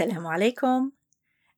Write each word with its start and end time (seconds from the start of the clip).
السلام 0.00 0.26
عليكم. 0.26 0.90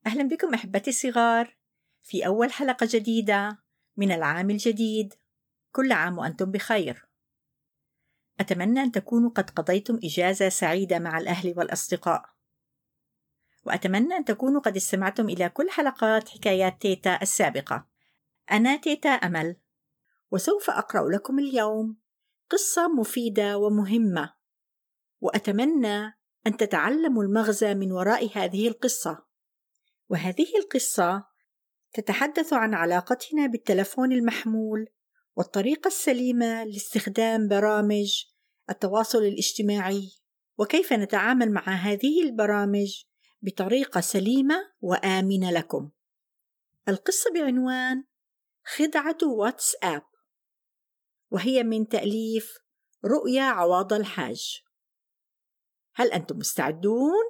أهلا 0.07 0.29
بكم 0.29 0.55
أحبتي 0.55 0.91
الصغار 0.91 1.57
في 2.03 2.27
أول 2.27 2.53
حلقة 2.53 2.89
جديدة 2.91 3.59
من 3.97 4.13
العام 4.13 4.51
الجديد. 4.51 5.15
كل 5.73 5.93
عام 5.93 6.19
وأنتم 6.19 6.51
بخير. 6.51 7.09
أتمنى 8.41 8.81
أن 8.81 8.93
تكونوا 8.93 9.31
قد 9.31 9.51
قضيتم 9.51 10.01
إجازة 10.05 10.49
سعيدة 10.49 10.99
مع 10.99 11.19
الأهل 11.19 11.55
والأصدقاء. 11.57 12.23
وأتمنى 13.65 14.17
أن 14.17 14.25
تكونوا 14.25 14.61
قد 14.61 14.77
استمعتم 14.77 15.29
إلى 15.29 15.49
كل 15.49 15.71
حلقات 15.71 16.29
حكايات 16.29 16.81
تيتا 16.81 17.23
السابقة. 17.23 17.87
أنا 18.51 18.77
تيتا 18.77 19.09
أمل 19.09 19.57
وسوف 20.31 20.71
أقرأ 20.71 21.09
لكم 21.11 21.39
اليوم 21.39 21.97
قصة 22.51 22.89
مفيدة 22.89 23.59
ومهمة. 23.59 24.35
وأتمنى 25.21 26.20
أن 26.47 26.57
تتعلموا 26.57 27.23
المغزى 27.23 27.75
من 27.75 27.93
وراء 27.93 28.39
هذه 28.39 28.69
القصة 28.69 29.25
وهذه 30.09 30.59
القصة 30.59 31.25
تتحدث 31.93 32.53
عن 32.53 32.75
علاقتنا 32.75 33.47
بالتلفون 33.47 34.13
المحمول 34.13 34.87
والطريقة 35.37 35.89
السليمة 35.89 36.65
لاستخدام 36.65 37.49
برامج 37.49 38.25
التواصل 38.71 39.19
الاجتماعي 39.19 40.13
وكيف 40.59 40.93
نتعامل 40.93 41.53
مع 41.53 41.63
هذه 41.63 42.23
البرامج 42.23 43.05
بطريقة 43.43 44.01
سليمة 44.01 44.73
وآمنة 44.81 45.51
لكم. 45.51 45.91
القصة 46.89 47.31
بعنوان 47.35 48.05
خدعة 48.65 49.19
واتساب 49.23 50.03
وهي 51.31 51.63
من 51.63 51.89
تأليف 51.89 52.59
رؤيا 53.05 53.43
عواض 53.43 53.93
الحاج. 53.93 54.63
هل 56.01 56.13
أنتم 56.13 56.39
مستعدون؟ 56.39 57.25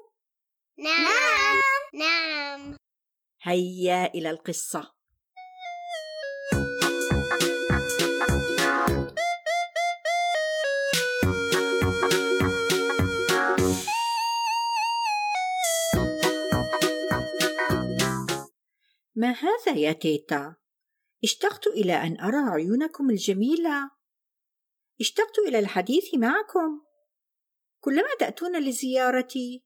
نعم 0.79 1.61
نعم 1.95 2.77
هيا 3.43 4.07
إلى 4.15 4.31
القصة. 4.31 4.93
ما 19.15 19.31
هذا 19.31 19.79
يا 19.79 19.93
تيتا؟ 19.93 20.57
اشتقت 21.25 21.67
إلى 21.67 21.95
أن 21.95 22.21
أرى 22.21 22.51
عيونكم 22.51 23.11
الجميلة. 23.11 23.91
اشتقت 25.01 25.39
إلى 25.39 25.59
الحديث 25.59 26.15
معكم. 26.15 26.90
كلما 27.81 28.15
تأتون 28.19 28.61
لزيارتي 28.61 29.65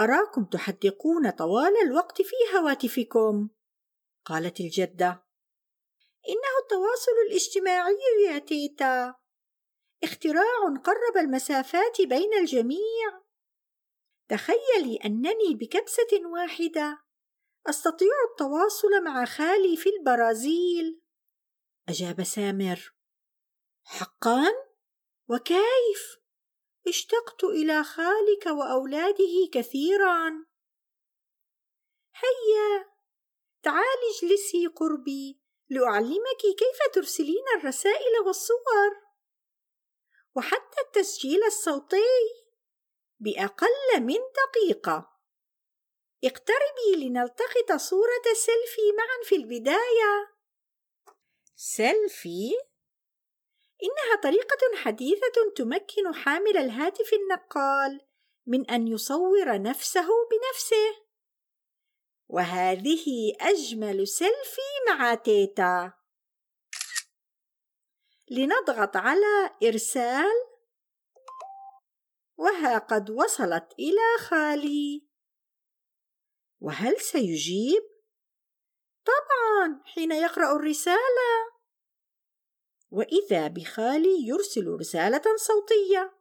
أراكم 0.00 0.44
تحدقون 0.44 1.30
طوال 1.30 1.72
الوقت 1.86 2.22
في 2.22 2.56
هواتفكم. 2.56 3.48
قالت 4.24 4.60
الجدة: 4.60 5.26
إنه 6.28 6.54
التواصل 6.62 7.12
الاجتماعي 7.28 7.96
يا 8.26 8.38
تيتا. 8.38 9.14
اختراع 10.04 10.60
قرب 10.84 11.16
المسافات 11.16 12.00
بين 12.00 12.34
الجميع. 12.40 13.24
تخيلي 14.28 14.96
أنني 15.04 15.54
بكبسة 15.54 16.26
واحدة 16.32 17.04
أستطيع 17.66 18.12
التواصل 18.30 19.04
مع 19.04 19.24
خالي 19.24 19.76
في 19.76 19.88
البرازيل 19.88 21.00
أجاب 21.88 22.24
سامر 22.24 22.94
حقا 23.84 24.44
وكيف 25.28 26.23
اشتقت 26.88 27.44
إلى 27.44 27.84
خالك 27.84 28.46
وأولاده 28.46 29.48
كثيرا 29.52 30.28
هيا 32.14 32.94
تعالي 33.62 34.10
اجلسي 34.18 34.66
قربي 34.66 35.40
لأعلمك 35.68 36.40
كيف 36.58 36.94
ترسلين 36.94 37.44
الرسائل 37.58 38.20
والصور 38.26 39.04
وحتى 40.34 40.80
التسجيل 40.86 41.44
الصوتي 41.44 42.44
بأقل 43.20 44.00
من 44.00 44.18
دقيقة 44.36 45.14
اقتربي 46.24 46.96
لنلتقط 46.96 47.72
صورة 47.76 48.22
سيلفي 48.34 48.92
معا 48.96 49.24
في 49.24 49.36
البداية. 49.36 50.34
سيلفي؟ 51.56 52.52
إنها 53.84 54.22
طريقة 54.22 54.76
حديثة 54.76 55.52
تمكن 55.56 56.14
حامل 56.14 56.56
الهاتف 56.56 57.10
النقال 57.12 58.00
من 58.46 58.70
أن 58.70 58.88
يصور 58.88 59.62
نفسه 59.62 60.08
بنفسه. 60.30 61.04
وهذه 62.28 63.32
أجمل 63.40 64.08
سيلفي 64.08 64.60
مع 64.88 65.14
تيتا. 65.14 65.92
لنضغط 68.30 68.96
على 68.96 69.50
إرسال 69.62 70.32
وها 72.36 72.78
قد 72.78 73.10
وصلت 73.10 73.72
إلى 73.78 74.18
خالي. 74.18 75.08
وهل 76.60 77.00
سيجيب 77.00 77.82
طبعا 79.04 79.82
حين 79.84 80.12
يقرأ 80.12 80.56
الرسالة 80.56 81.53
وإذا 82.94 83.48
بخالي 83.48 84.26
يرسل 84.26 84.66
رسالة 84.66 85.22
صوتية. 85.36 86.14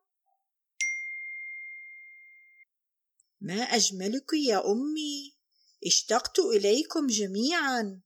ما 3.42 3.64
أجملك 3.64 4.34
يا 4.48 4.72
أمي؟ 4.72 5.38
اشتقت 5.86 6.40
إليكم 6.40 7.08
جميعا. 7.08 8.02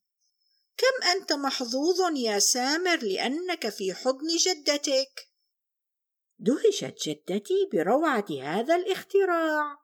كم 0.78 1.08
أنت 1.08 1.34
محظوظ 1.34 2.18
يا 2.18 2.40
سامر 2.40 2.98
لأنك 3.04 3.70
في 3.70 3.94
حضن 3.94 4.28
جدتك؟ 4.28 5.30
دهشت 6.40 6.96
جدتي 7.08 7.70
بروعة 7.74 8.26
هذا 8.42 8.76
الاختراع. 8.76 9.78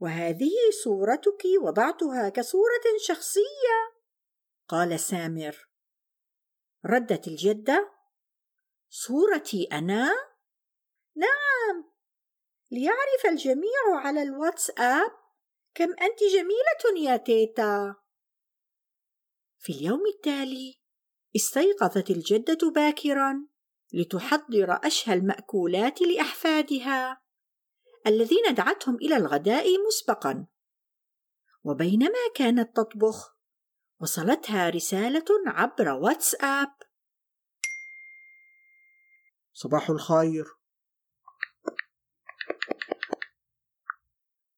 وهذه 0.00 0.52
صورتك 0.84 1.42
وضعتها 1.62 2.28
كصورة 2.28 2.98
شخصية؟ 3.06 3.78
قال 4.68 5.00
سامر. 5.00 5.67
ردت 6.86 7.28
الجدة. 7.28 7.92
صورتي 8.88 9.68
أنا؟ 9.72 10.10
نعم. 11.16 11.84
ليعرف 12.70 13.26
الجميع 13.28 13.94
على 13.94 14.22
الواتساب؟ 14.22 15.10
كم 15.74 15.90
أنت 15.90 16.18
جميلة 16.32 17.10
يا 17.10 17.16
تيتا؟ 17.16 17.94
في 19.58 19.72
اليوم 19.72 20.06
التالي 20.06 20.80
استيقظت 21.36 22.10
الجدة 22.10 22.70
باكرا 22.70 23.46
لتحضر 23.92 24.72
أشهى 24.84 25.14
المأكولات 25.14 26.02
لأحفادها 26.02 27.22
الذين 28.06 28.54
دعتهم 28.54 28.94
إلى 28.94 29.16
الغداء 29.16 29.66
مسبقا. 29.86 30.46
وبينما 31.64 32.18
كانت 32.34 32.76
تطبخ 32.76 33.37
وصلتها 34.00 34.68
رسالة 34.68 35.24
عبر 35.46 35.88
واتساب 35.88 36.76
صباح 39.52 39.90
الخير 39.90 40.44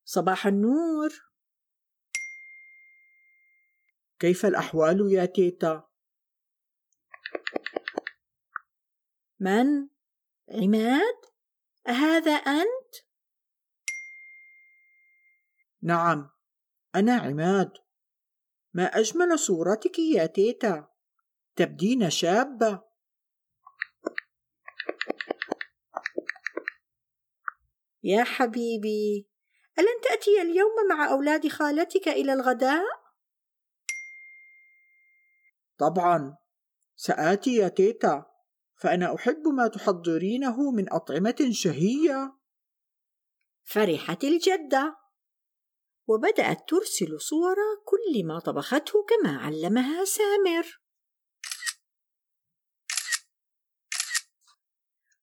صباح 0.04 0.46
النور 0.46 1.10
كيف 4.18 4.46
الأحوال 4.46 5.12
يا 5.12 5.26
تيتا؟ 5.26 5.88
من؟ 9.40 9.88
عماد؟ 10.48 11.20
أهذا 11.88 12.32
أنت؟ 12.32 12.94
نعم 15.82 16.30
أنا 16.94 17.16
عماد 17.16 17.72
ما 18.74 18.84
أجمل 18.84 19.38
صورتك 19.38 19.98
يا 19.98 20.26
تيتا 20.26 20.88
تبدين 21.56 22.10
شابة. 22.10 22.82
يا 28.02 28.24
حبيبي 28.24 29.28
ألن 29.78 30.00
تأتي 30.02 30.42
اليوم 30.42 30.72
مع 30.88 31.10
أولاد 31.10 31.48
خالتك 31.48 32.08
إلى 32.08 32.32
الغداء؟ 32.32 32.84
طبعا. 35.78 36.36
سآتي 36.96 37.54
يا 37.54 37.68
تيتا. 37.68 38.26
فأنا 38.76 39.14
أحب 39.14 39.48
ما 39.48 39.68
تحضرينه 39.68 40.70
من 40.70 40.92
أطعمة 40.92 41.48
شهية. 41.50 42.36
فرحت 43.64 44.24
الجدة. 44.24 44.99
وبدأت 46.10 46.68
ترسل 46.68 47.20
صور 47.20 47.56
كل 47.84 48.26
ما 48.26 48.38
طبخته 48.38 49.06
كما 49.08 49.38
علمها 49.38 50.04
سامر. 50.04 50.80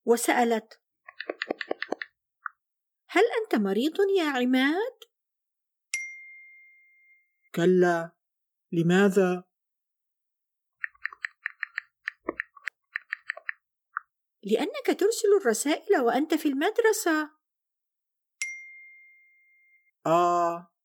وسألت 0.06 0.82
هل 3.10 3.24
أنت 3.44 3.56
مريض 3.56 4.00
يا 4.18 4.30
عماد؟ 4.30 4.98
كلا 7.56 8.12
لماذا؟ 8.72 9.44
لأنك 14.44 15.00
ترسل 15.00 15.28
الرسائل 15.42 16.02
وأنت 16.02 16.34
في 16.34 16.48
المدرسة. 16.48 17.38
آه 20.06 20.77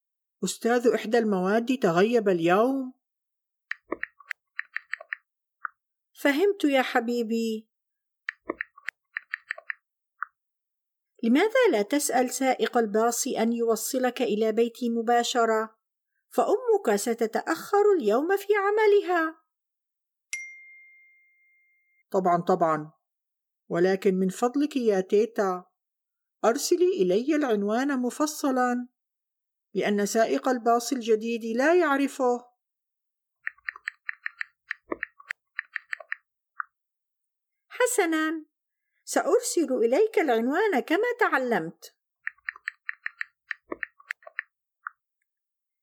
أستاذ 0.45 0.89
إحدى 0.95 1.19
المواد 1.19 1.79
تغيب 1.79 2.29
اليوم. 2.29 2.95
فهمت 6.13 6.65
يا 6.65 6.83
حبيبي. 6.83 7.69
لماذا 11.23 11.69
لا 11.73 11.83
تسأل 11.83 12.31
سائق 12.31 12.79
الباص 12.79 13.27
أن 13.27 13.53
يوصلك 13.53 14.23
إلى 14.23 14.53
بيتي 14.53 14.91
مباشرة؟ 14.91 15.79
فأمك 16.31 16.97
ستتأخر 16.97 17.93
اليوم 17.99 18.37
في 18.37 18.53
عملها. 18.55 19.43
طبعا 22.11 22.41
طبعا. 22.41 22.93
ولكن 23.69 24.15
من 24.15 24.29
فضلك 24.29 24.77
يا 24.77 25.01
تيتا. 25.01 25.65
أرسلي 26.45 27.03
إلي 27.03 27.37
العنوان 27.37 28.01
مفصلا. 28.01 28.92
لأن 29.75 30.07
سائق 30.07 30.49
الباص 30.49 30.93
الجديد 30.93 31.57
لا 31.57 31.75
يعرفه. 31.75 32.53
حسنا. 37.69 38.45
سأرسل 39.05 39.73
إليك 39.73 40.19
العنوان 40.19 40.81
كما 40.81 41.13
تعلمت. 41.21 41.97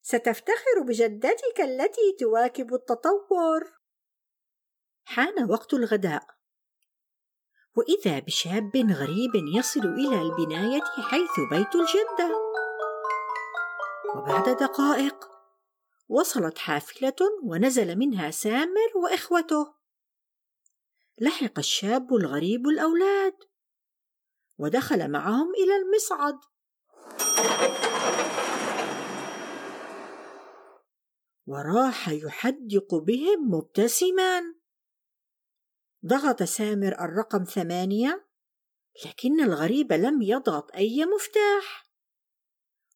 ستفتخر 0.02 0.82
بجدتك 0.88 1.62
التي 1.62 2.16
تواكب 2.20 2.74
التطور. 2.74 3.80
حان 5.04 5.52
وقت 5.52 5.74
الغداء. 5.74 6.28
وإذا 7.76 8.20
بشاب 8.20 8.72
غريب 8.76 9.36
يصل 9.58 9.80
إلى 9.80 10.22
البناية 10.22 10.84
حيث 11.10 11.40
بيت 11.52 11.76
الجدة. 11.76 12.49
وبعد 14.16 14.50
دقائق 14.50 15.30
وصلت 16.08 16.58
حافلة 16.58 17.16
ونزل 17.44 17.96
منها 17.96 18.32
سامر 18.32 18.98
وإخوته. 19.04 19.74
لحق 21.22 21.60
الشاب 21.60 22.14
الغريب 22.14 22.68
الأولاد 22.68 23.36
ودخل 24.58 25.12
معهم 25.12 25.52
إلى 25.56 25.76
المصعد. 25.76 26.40
وراح 31.48 32.10
يحدق 32.10 32.96
بهم 32.96 33.52
مبتسما 33.52 34.42
ضغط 36.06 36.44
سامر 36.44 37.00
الرقم 37.00 37.44
ثمانية 37.44 38.28
لكن 39.06 39.42
الغريب 39.42 39.94
لم 39.94 40.22
يضغط 40.22 40.76
أي 40.76 41.06
مفتاح. 41.06 41.89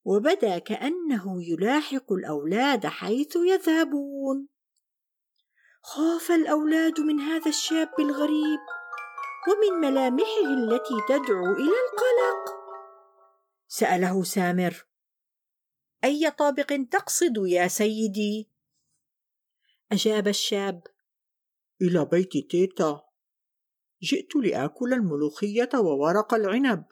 وبدأ 0.03 0.59
كأنه 0.59 1.43
يلاحق 1.43 2.13
الأولاد 2.13 2.87
حيث 2.87 3.35
يذهبون. 3.35 4.47
خاف 5.81 6.31
الأولاد 6.31 6.99
من 6.99 7.19
هذا 7.19 7.49
الشاب 7.49 7.89
الغريب 7.99 8.59
ومن 9.47 9.81
ملامحه 9.81 10.47
التي 10.47 10.93
تدعو 11.09 11.53
إلى 11.53 11.75
القلق. 11.85 12.63
سأله 13.67 14.23
سامر 14.23 14.85
أي 16.03 16.31
طابق 16.31 16.73
تقصد 16.91 17.37
يا 17.37 17.67
سيدي؟ 17.67 18.49
أجاب 19.91 20.27
الشاب 20.27 20.83
إلى 21.81 22.05
بيت 22.05 22.31
تيتا. 22.51 23.01
جئت 24.03 24.35
لآكل 24.35 24.93
الملوخية 24.93 25.69
وورق 25.73 26.33
العنب. 26.33 26.85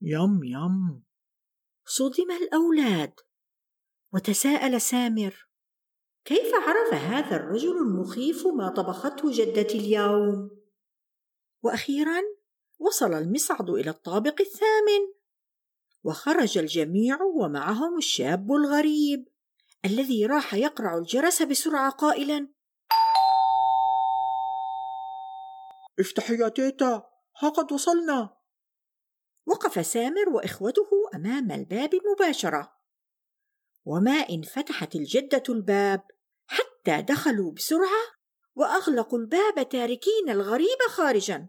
يم 0.00 0.44
يم. 0.44 1.07
صدم 1.88 2.30
الأولاد. 2.30 3.12
وتساءل 4.14 4.80
سامر 4.80 5.48
كيف 6.24 6.54
عرف 6.54 6.94
هذا 6.94 7.36
الرجل 7.36 7.76
المخيف 7.76 8.46
ما 8.46 8.68
طبخته 8.68 9.32
جدتي 9.32 9.78
اليوم؟ 9.78 10.50
وأخيرا 11.62 12.22
وصل 12.78 13.14
المصعد 13.14 13.70
إلى 13.70 13.90
الطابق 13.90 14.40
الثامن. 14.40 15.12
وخرج 16.04 16.58
الجميع 16.58 17.22
ومعهم 17.22 17.98
الشاب 17.98 18.52
الغريب 18.52 19.28
الذي 19.84 20.26
راح 20.26 20.54
يقرع 20.54 20.98
الجرس 20.98 21.42
بسرعة 21.42 21.90
قائلا 21.90 22.48
افتحي 26.00 26.34
يا 26.34 26.48
تيتا 26.48 27.10
ها 27.38 27.48
قد 27.48 27.72
وصلنا. 27.72 28.37
وقف 29.48 29.86
سامر 29.86 30.28
وإخوته 30.28 30.90
أمام 31.14 31.50
الباب 31.50 31.90
مباشرة. 31.94 32.78
وما 33.84 34.12
إن 34.12 34.42
فتحت 34.42 34.94
الجدة 34.94 35.42
الباب 35.48 36.02
حتى 36.46 37.02
دخلوا 37.02 37.52
بسرعة 37.52 38.02
وأغلقوا 38.56 39.18
الباب 39.18 39.68
تاركين 39.68 40.28
الغريب 40.28 40.78
خارجا. 40.88 41.48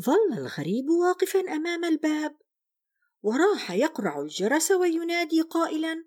ظل 0.00 0.38
الغريب 0.38 0.90
واقفا 0.90 1.40
أمام 1.40 1.84
الباب 1.84 2.36
وراح 3.22 3.70
يقرع 3.70 4.20
الجرس 4.20 4.70
وينادي 4.70 5.40
قائلا 5.42 6.04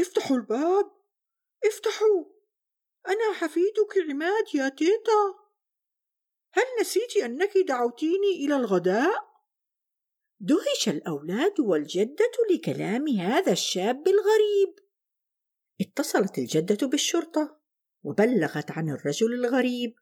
افتحوا 0.00 0.36
الباب! 0.36 0.90
افتحوا! 1.64 2.31
أنا 3.08 3.32
حفيدك 3.32 4.10
عماد 4.10 4.44
يا 4.54 4.68
تيتا. 4.68 5.34
هل 6.52 6.62
نسيت 6.80 7.16
أنك 7.16 7.58
دعوتيني 7.68 8.44
إلى 8.44 8.56
الغداء؟ 8.56 9.32
دهش 10.40 10.88
الأولاد 10.88 11.60
والجدة 11.60 12.30
لكلام 12.50 13.08
هذا 13.08 13.52
الشاب 13.52 14.08
الغريب. 14.08 14.74
اتصلت 15.80 16.38
الجدة 16.38 16.86
بالشرطة 16.86 17.60
وبلغت 18.02 18.70
عن 18.70 18.90
الرجل 18.90 19.34
الغريب. 19.34 19.94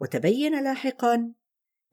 وتبين 0.00 0.64
لاحقا 0.64 1.34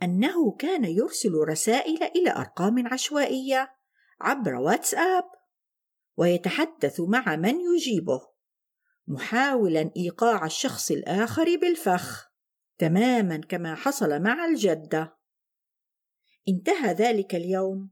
أنه 0.04 0.52
كان 0.52 0.86
يرسل 0.86 1.34
رسائل 1.34 2.04
إلى 2.04 2.32
أرقام 2.32 2.88
عشوائية 2.88 3.76
عبر 4.22 4.56
واتساب 4.56 5.24
ويتحدث 6.18 7.00
مع 7.00 7.36
من 7.36 7.56
يجيبه. 7.60 8.37
محاولا 9.08 9.92
إيقاع 9.98 10.46
الشخص 10.46 10.92
الآخر 10.92 11.46
بالفخ 11.62 12.32
تماما 12.78 13.38
كما 13.38 13.76
حصل 13.76 14.22
مع 14.22 14.46
الجدة. 14.46 15.18
انتهى 16.50 16.94
ذلك 16.94 17.36
اليوم 17.36 17.90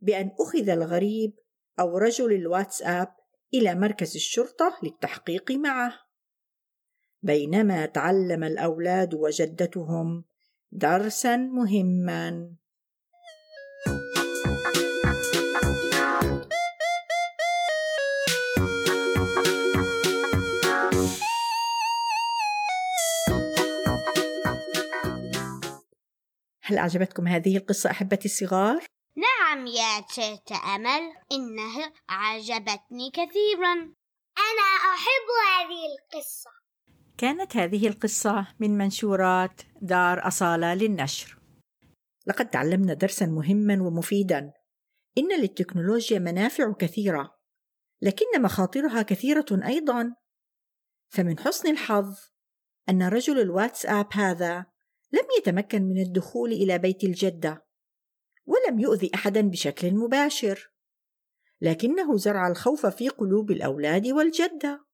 بأن 0.00 0.30
أخذ 0.40 0.68
الغريب 0.68 1.32
أو 1.80 1.98
رجل 1.98 2.32
الواتساب 2.32 3.14
إلى 3.54 3.74
مركز 3.74 4.14
الشرطة 4.14 4.78
للتحقيق 4.82 5.50
معه. 5.50 5.92
بينما 7.22 7.86
تعلم 7.86 8.44
الأولاد 8.44 9.14
وجدتهم 9.14 10.24
درسا 10.72 11.36
مهما. 11.36 12.50
هل 26.68 26.78
أعجبتكم 26.78 27.28
هذه 27.28 27.56
القصة 27.56 27.90
أحبتي 27.90 28.24
الصغار؟ 28.24 28.86
نعم 29.16 29.66
يا 29.66 30.00
تيتا 30.00 30.54
أمل 30.54 31.12
إنها 31.32 31.92
عجبتني 32.08 33.10
كثيرا 33.10 33.72
أنا 34.38 34.68
أحب 34.94 35.28
هذه 35.48 35.82
القصة 35.98 36.50
كانت 37.18 37.56
هذه 37.56 37.88
القصة 37.88 38.46
من 38.60 38.78
منشورات 38.78 39.62
دار 39.82 40.28
أصالة 40.28 40.74
للنشر. 40.74 41.38
لقد 42.26 42.50
تعلمنا 42.50 42.94
درسا 42.94 43.26
مهما 43.26 43.82
ومفيدا. 43.82 44.52
إن 45.18 45.40
للتكنولوجيا 45.40 46.18
منافع 46.18 46.72
كثيرة، 46.72 47.38
لكن 48.02 48.42
مخاطرها 48.42 49.02
كثيرة 49.02 49.46
أيضا. 49.66 50.14
فمن 51.08 51.38
حسن 51.38 51.70
الحظ 51.70 52.18
أن 52.88 53.02
رجل 53.02 53.40
الواتساب 53.40 54.06
هذا 54.12 54.66
لم 55.12 55.24
يتمكن 55.38 55.82
من 55.82 56.02
الدخول 56.02 56.52
إلى 56.52 56.78
بيت 56.78 57.04
الجدة، 57.04 57.66
ولم 58.46 58.80
يؤذي 58.80 59.10
أحدا 59.14 59.40
بشكل 59.40 59.94
مباشر، 59.94 60.72
لكنه 61.60 62.16
زرع 62.16 62.48
الخوف 62.48 62.86
في 62.86 63.08
قلوب 63.08 63.50
الأولاد 63.50 64.06
والجدة. 64.06 64.86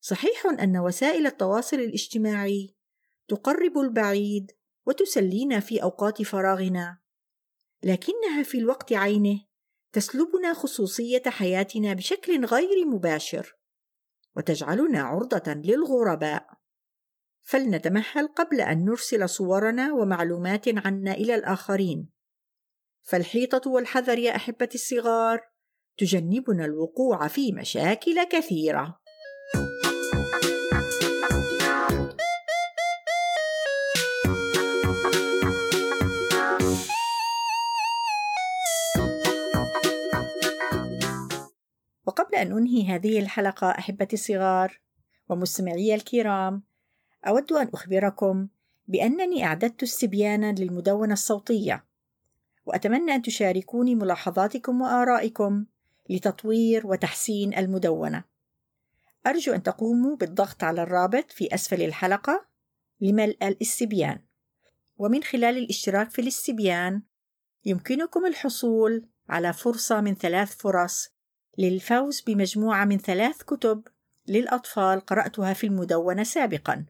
صحيح 0.00 0.46
أن 0.60 0.78
وسائل 0.78 1.26
التواصل 1.26 1.76
الاجتماعي 1.76 2.76
تقرب 3.28 3.78
البعيد 3.78 4.52
وتسلينا 4.86 5.60
في 5.60 5.82
أوقات 5.82 6.22
فراغنا 6.22 6.98
لكنها 7.82 8.42
في 8.42 8.58
الوقت 8.58 8.92
عينه 8.92 9.40
تسلبنا 9.92 10.54
خصوصية 10.54 11.22
حياتنا 11.26 11.92
بشكل 11.92 12.44
غير 12.44 12.86
مباشر 12.86 13.56
وتجعلنا 14.36 15.02
عرضة 15.02 15.52
للغرباء 15.52 16.55
فلنتمهل 17.46 18.28
قبل 18.28 18.60
أن 18.60 18.84
نرسل 18.84 19.28
صورنا 19.28 19.92
ومعلومات 19.92 20.68
عنا 20.68 21.12
إلى 21.12 21.34
الآخرين. 21.34 22.08
فالحيطة 23.02 23.70
والحذر 23.70 24.18
يا 24.18 24.36
احبتي 24.36 24.74
الصغار 24.74 25.40
تجنبنا 25.98 26.64
الوقوع 26.64 27.28
في 27.28 27.52
مشاكل 27.52 28.24
كثيرة. 28.24 28.98
وقبل 42.06 42.34
أن 42.34 42.52
أنهي 42.52 42.94
هذه 42.94 43.18
الحلقة 43.18 43.70
أحبتي 43.70 44.16
الصغار 44.16 44.80
ومستمعي 45.28 45.94
الكرام 45.94 46.75
أود 47.26 47.52
أن 47.52 47.68
أخبركم 47.74 48.48
بأنني 48.88 49.44
أعددت 49.44 49.82
استبيانا 49.82 50.52
للمدونة 50.52 51.12
الصوتية 51.12 51.84
وأتمنى 52.66 53.14
أن 53.14 53.22
تشاركوني 53.22 53.94
ملاحظاتكم 53.94 54.80
وآرائكم 54.80 55.64
لتطوير 56.10 56.86
وتحسين 56.86 57.54
المدونة. 57.58 58.24
أرجو 59.26 59.52
أن 59.52 59.62
تقوموا 59.62 60.16
بالضغط 60.16 60.64
على 60.64 60.82
الرابط 60.82 61.32
في 61.32 61.54
أسفل 61.54 61.82
الحلقة 61.82 62.46
لملء 63.00 63.36
الاستبيان. 63.42 64.18
ومن 64.98 65.22
خلال 65.22 65.58
الاشتراك 65.58 66.10
في 66.10 66.20
الاستبيان 66.20 67.02
يمكنكم 67.64 68.26
الحصول 68.26 69.06
على 69.28 69.52
فرصة 69.52 70.00
من 70.00 70.14
ثلاث 70.14 70.56
فرص 70.56 71.08
للفوز 71.58 72.20
بمجموعة 72.20 72.84
من 72.84 72.98
ثلاث 72.98 73.42
كتب 73.42 73.88
للأطفال 74.28 75.00
قرأتها 75.00 75.52
في 75.52 75.66
المدونة 75.66 76.22
سابقا. 76.22 76.86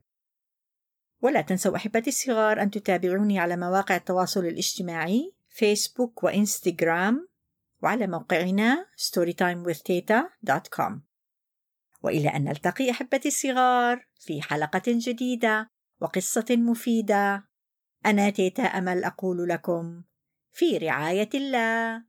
ولا 1.23 1.41
تنسوا 1.41 1.77
أحبتي 1.77 2.11
الصغار 2.11 2.63
أن 2.63 2.71
تتابعوني 2.71 3.39
على 3.39 3.57
مواقع 3.57 3.97
التواصل 3.97 4.45
الاجتماعي 4.45 5.35
فيسبوك 5.49 6.25
وإنستغرام 6.25 7.29
وعلى 7.83 8.07
موقعنا 8.07 8.87
storytimewithteta.com 8.97 10.93
وإلى 12.03 12.29
أن 12.29 12.45
نلتقي 12.45 12.91
أحبتي 12.91 13.29
الصغار 13.29 14.07
في 14.19 14.43
حلقة 14.43 14.83
جديدة 14.87 15.71
وقصة 16.01 16.45
مفيدة. 16.51 17.49
أنا 18.07 18.31
تيتا 18.31 18.63
أمل 18.63 19.05
أقول 19.05 19.49
لكم 19.49 20.03
في 20.53 20.79
رعاية 20.79 21.31
الله. 21.35 22.05